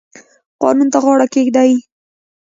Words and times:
قانون 0.61 0.87
ته 0.93 0.99
غاړه 1.03 1.27
کیږدئ 1.33 1.71